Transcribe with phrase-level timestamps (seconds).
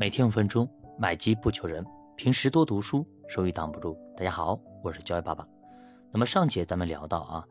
[0.00, 1.84] 每天五分钟，买鸡不求人。
[2.14, 3.98] 平时多读书，收益挡不住。
[4.16, 5.44] 大家好，我是教育爸爸。
[6.12, 7.44] 那么上节咱们聊到啊，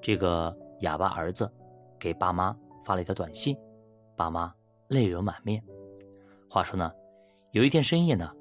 [0.00, 1.52] 这个哑巴儿子
[1.98, 3.54] 给爸妈发了一条短信，
[4.16, 4.50] 爸妈
[4.88, 5.62] 泪流满面。
[6.48, 6.90] 话说呢，
[7.50, 8.32] 有一天深夜呢，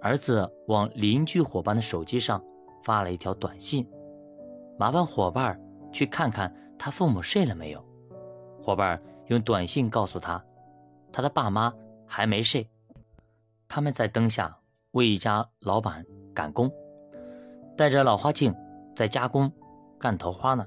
[0.00, 2.42] 儿子往邻居伙伴的手机上
[2.82, 3.86] 发了一条短信，
[4.78, 5.60] 麻烦伙伴
[5.92, 7.84] 去看看他父母睡了没有。
[8.62, 10.42] 伙伴用短信告诉他，
[11.12, 11.70] 他的爸妈
[12.06, 12.66] 还没睡，
[13.68, 14.58] 他们在灯下
[14.92, 16.04] 为一家老板
[16.34, 16.72] 赶工，
[17.76, 18.54] 带着老花镜
[18.96, 19.52] 在加工
[19.98, 20.66] 干头花呢。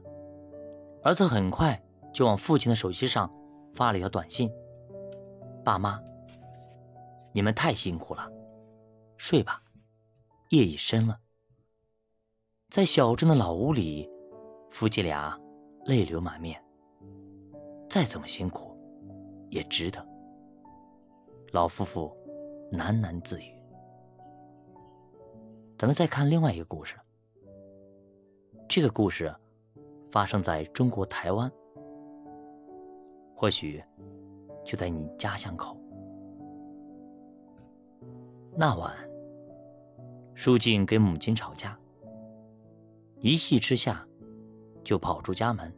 [1.04, 1.84] 儿子很快
[2.14, 3.30] 就往父亲的手机上
[3.74, 4.52] 发了一条短信
[5.66, 6.00] ：“爸妈，
[7.34, 8.32] 你们太辛苦了，
[9.18, 9.64] 睡吧，
[10.50, 11.20] 夜已深了。”
[12.70, 14.08] 在小镇的老屋里，
[14.70, 15.38] 夫妻俩
[15.86, 16.64] 泪流满面。
[17.90, 18.78] 再怎么辛苦，
[19.50, 20.08] 也值得。
[21.52, 22.16] 老夫妇
[22.72, 23.54] 喃喃自语。
[25.78, 26.96] 咱们再看另外一个故事。
[28.70, 29.34] 这个故事
[30.12, 31.52] 发生在中国台湾，
[33.36, 33.84] 或许
[34.64, 35.78] 就在你家乡口。
[38.56, 38.96] 那晚，
[40.34, 41.78] 舒静跟母亲吵架，
[43.20, 44.08] 一气之下
[44.84, 45.74] 就跑出家门。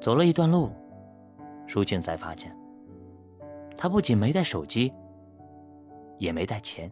[0.00, 0.70] 走了一段路，
[1.66, 2.56] 舒静才发现，
[3.76, 4.92] 他不仅没带手机，
[6.22, 6.88] 也没带钱，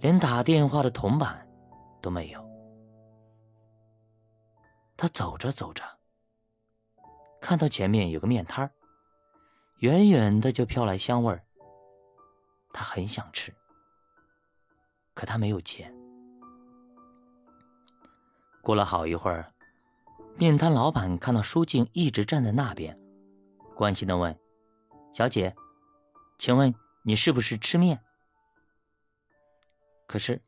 [0.00, 1.48] 连打电话的铜板
[2.00, 2.44] 都没有。
[4.96, 5.84] 他走着走着，
[7.40, 8.68] 看到前面有个面摊
[9.78, 11.44] 远远的就飘来香味儿。
[12.72, 13.54] 他很想吃，
[15.14, 15.94] 可他没有钱。
[18.62, 19.52] 过了好一会儿。
[20.38, 22.98] 面摊老板看到舒静一直站在那边，
[23.76, 24.36] 关心的问
[25.12, 25.54] ：“小姐，
[26.38, 28.00] 请问你是不是吃面？”
[30.06, 30.42] 可是，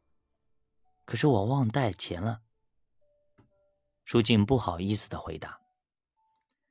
[1.05, 2.41] 可是我忘带钱了。
[4.05, 5.59] 舒静不好意思的回答：“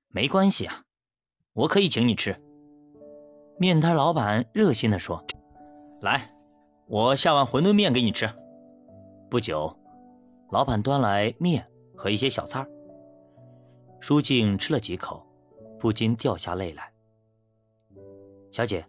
[0.10, 0.86] 没关系啊，
[1.54, 2.40] 我可以请你吃。”
[3.60, 5.26] 面摊老板热心的说
[6.02, 6.36] ：“来，
[6.88, 8.28] 我下碗馄饨面给你吃。”
[9.32, 9.76] 不久，
[10.52, 12.68] 老板端来面和一些小菜。
[14.00, 15.26] 舒静吃了几口，
[15.80, 16.94] 不禁掉下泪来。
[18.52, 18.86] 小姐，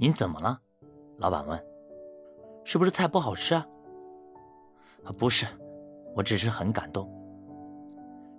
[0.00, 0.60] 您怎么了？
[1.16, 1.60] 老板问。
[2.64, 3.66] 是不是菜不好吃啊？
[5.18, 5.44] 不是，
[6.14, 7.10] 我只是很感动。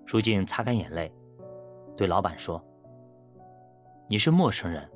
[0.05, 1.13] 舒静擦干眼泪，
[1.97, 2.63] 对老板说
[4.07, 4.89] ：“你是陌生人，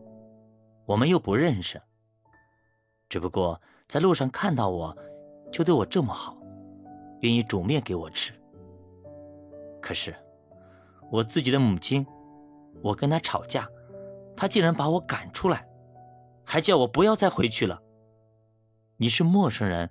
[0.85, 1.81] 我们又不认识。
[3.09, 4.97] 只不过在路上看到我，
[5.51, 6.37] 就对我这么好，
[7.19, 8.31] 愿意煮面给我吃。
[9.81, 10.15] 可是……”
[11.11, 12.07] 我自己的母亲，
[12.81, 13.67] 我跟她吵架，
[14.37, 15.67] 她竟然把我赶出来，
[16.45, 17.81] 还叫我不要再回去了。
[18.97, 19.89] 你是陌生人，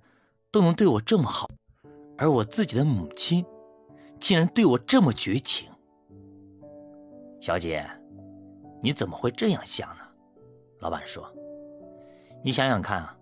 [0.51, 1.51] 都能对我这么好，
[2.17, 3.45] 而我自己的母亲，
[4.21, 5.69] 竟然对我这么绝情。
[7.41, 7.85] 小姐，
[8.81, 10.03] 你怎么会这样想呢？
[10.79, 11.33] 老板说
[12.43, 13.19] ：“你想想看啊，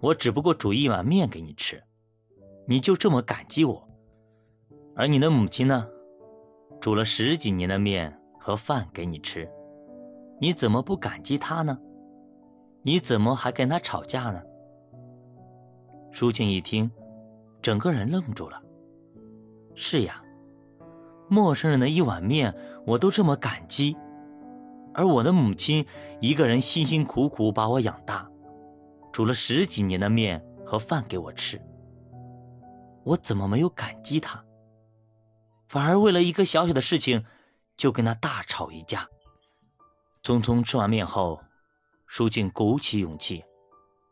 [0.00, 1.82] 我只不过煮一碗面给你吃，
[2.66, 3.88] 你就这么感激我，
[4.96, 5.88] 而你的母亲呢？”
[6.80, 9.50] 煮了十几年的面和饭给你吃，
[10.40, 11.76] 你怎么不感激她呢？
[12.82, 14.42] 你怎么还跟他吵架呢？
[16.10, 16.90] 舒静一听，
[17.60, 18.62] 整个人愣住了。
[19.74, 20.22] 是呀，
[21.28, 22.54] 陌生人的一碗面
[22.86, 23.96] 我都这么感激，
[24.94, 25.86] 而我的母亲
[26.20, 28.28] 一个人辛辛苦苦把我养大，
[29.12, 31.60] 煮了十几年的面和饭给我吃，
[33.04, 34.42] 我怎么没有感激她？
[35.68, 37.24] 反而为了一个小小的事情，
[37.76, 39.06] 就跟他大吵一架。
[40.22, 41.40] 匆匆吃完面后，
[42.08, 43.44] 舒静鼓起勇气，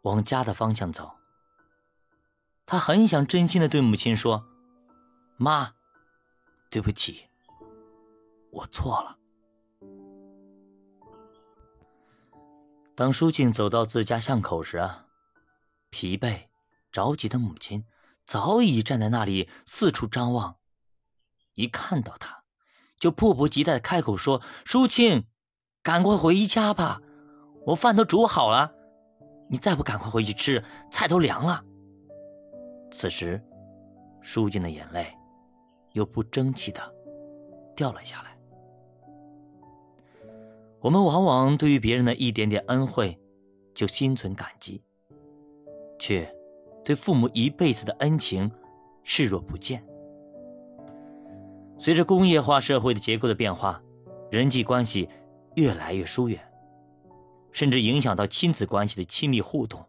[0.02, 1.16] 往家的方向走。
[2.66, 4.46] 他很想真心的对母亲说
[5.36, 5.72] ：“妈，
[6.70, 7.24] 对不起，
[8.52, 9.18] 我错了。”
[12.94, 14.88] 当舒静走到自家巷口时，
[15.90, 16.48] 疲惫、
[16.92, 17.84] 着急的母亲
[18.24, 20.56] 早已站在那里，四处张望。
[21.54, 22.44] 一看到他，
[22.98, 25.26] 就迫不及待的开口说：“淑清，
[25.82, 27.00] 赶快回家吧，
[27.66, 28.72] 我饭都煮好了，
[29.50, 31.64] 你再不赶快回去吃，菜都凉了。”
[32.92, 33.42] 此时，
[34.20, 35.08] 舒静的眼泪
[35.92, 36.80] 又不争气的
[37.74, 38.38] 掉了下来。
[40.80, 43.18] 我们往往对于别人的一点点恩惠
[43.74, 44.80] 就心存感激，
[45.98, 46.32] 却
[46.84, 48.48] 对父母一辈子的恩情
[49.02, 49.84] 视若不见。
[51.78, 53.82] 随着工业化社会的结构的变化，
[54.30, 55.08] 人际关系
[55.56, 56.40] 越来越疏远，
[57.56, 59.82] 甚至影响到亲子关系的亲密互动。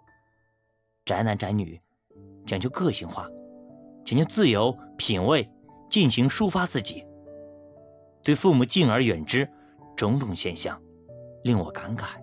[1.04, 1.82] 宅男宅女
[2.46, 3.30] 讲究个性化，
[4.06, 5.50] 讲究自由品味，
[5.90, 7.06] 尽情抒发自己。
[8.24, 9.50] 对父母敬而远之，
[9.98, 10.82] 种种现象
[11.44, 12.22] 令我感慨：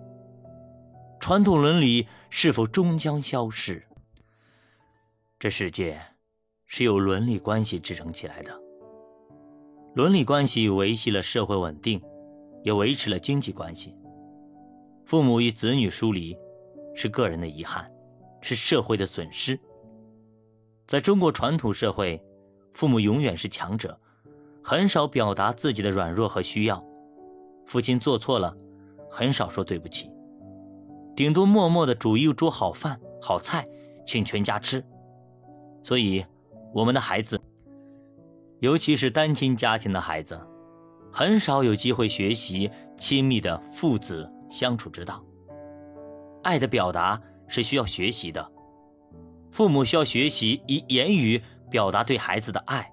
[1.19, 3.85] 传统伦理是否终将消逝？
[5.37, 6.01] 这世界
[6.65, 8.59] 是由伦理关系支撑起来的，
[9.93, 12.01] 伦理关系维系了社会稳定，
[12.63, 13.95] 也维持了经济关系。
[15.05, 16.37] 父母与子女疏离，
[16.95, 17.89] 是个人的遗憾，
[18.41, 19.59] 是社会的损失。
[20.87, 22.21] 在中国传统社会，
[22.73, 23.99] 父母永远是强者。
[24.63, 26.83] 很少表达自己的软弱和需要，
[27.67, 28.57] 父亲做错了，
[29.11, 30.09] 很少说对不起，
[31.15, 33.63] 顶多默默的煮一桌好饭、好菜，
[34.07, 34.83] 请全家吃。
[35.83, 36.25] 所以，
[36.73, 37.39] 我们的孩子，
[38.59, 40.41] 尤其是单亲家庭的孩子，
[41.11, 45.21] 很少有机会学习亲密的父子相处之道。
[46.43, 48.51] 爱的表达是需要学习的，
[49.51, 52.91] 父母需要学习以言语表达对孩子的爱。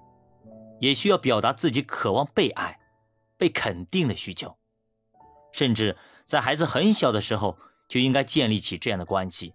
[0.79, 2.77] 也需要表达自己渴望被爱、
[3.37, 4.57] 被肯定的需求，
[5.53, 5.95] 甚至
[6.25, 7.57] 在孩子很小的时候
[7.87, 9.53] 就应该建立起这样的关系。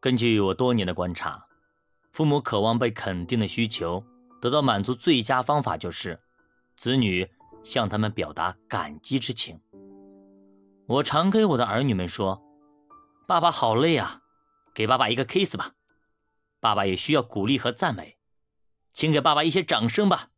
[0.00, 1.44] 根据我多年的观察，
[2.12, 4.02] 父母渴望被肯定的需求
[4.40, 6.18] 得到满足，最佳方法就是
[6.78, 7.28] 子女
[7.62, 9.60] 向他们表达感激之情。
[10.90, 12.42] 我常跟我的儿女们说
[13.28, 14.22] ：“爸爸好累啊，
[14.74, 15.74] 给爸爸一个 kiss 吧。”
[16.58, 18.18] 爸爸也需要鼓励和赞美。
[18.92, 20.30] 请给爸爸一些掌声吧。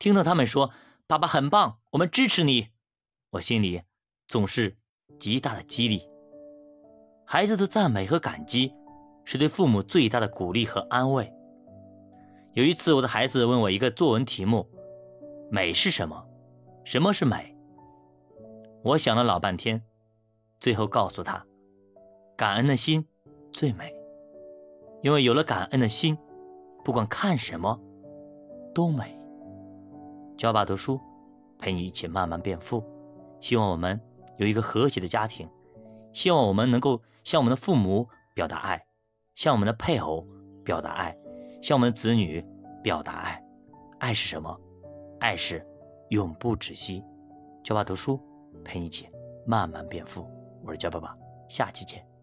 [0.00, 0.72] 听到他们说
[1.06, 2.70] “爸爸很棒，我们支持你”，
[3.30, 3.82] 我心里
[4.26, 4.76] 总是
[5.20, 6.08] 极大的激励。
[7.24, 8.74] 孩子的赞美和感激，
[9.24, 11.32] 是对父母最大的鼓励和安慰。
[12.54, 14.68] 有一次，我的孩子问我一个作文题目
[15.52, 16.26] ：“美是什么？
[16.84, 17.53] 什么是美？”
[18.84, 19.82] 我想了老半天，
[20.60, 21.42] 最后告诉他
[22.36, 23.06] ：“感恩的心
[23.50, 23.94] 最美，
[25.00, 26.18] 因为有了感恩的心。”
[26.84, 27.80] 不管看什么，
[28.74, 29.18] 都美。
[30.36, 31.00] 教爸读书，
[31.58, 32.84] 陪你一起慢慢变富。
[33.40, 33.98] 希望我们
[34.36, 35.48] 有一个和谐的家庭，
[36.12, 38.86] 希望我们能够向我们的父母表达爱，
[39.34, 40.28] 向我们的配偶
[40.62, 41.16] 表达爱，
[41.62, 42.44] 向我们的子女
[42.82, 43.42] 表达爱。
[43.98, 44.60] 爱是什么？
[45.20, 45.66] 爱是
[46.10, 47.02] 永不止息。
[47.62, 48.20] 教爸读书，
[48.62, 49.08] 陪你一起
[49.46, 50.28] 慢慢变富。
[50.62, 51.16] 我是焦爸爸，
[51.48, 52.13] 下期见。